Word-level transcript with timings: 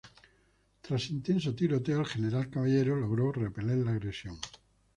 Tras 0.81 1.11
intenso 1.11 1.53
tiroteo, 1.53 1.99
el 1.99 2.07
general 2.07 2.49
Caballero 2.49 2.95
logró 2.95 3.31
repeler 3.31 3.77
la 3.85 3.91
agresión. 3.91 4.35